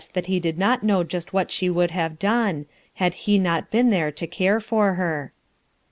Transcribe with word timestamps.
that 0.13 0.25
be 0.25 0.39
did 0.39 0.57
not 0.57 0.81
know 0.81 1.03
fust 1.03 1.31
what 1.31 1.51
$v 1.51 1.67
e 1.67 1.69
would 1.69 1.91
have 1.91 2.17
done, 2.17 2.65
had 2.95 3.13
he 3.13 3.37
not 3.37 3.69
been 3.69 3.91
there 3.91 4.11
to 4.11 4.25
car* 4.25 4.59
for 4.59 4.95
her. 4.95 5.31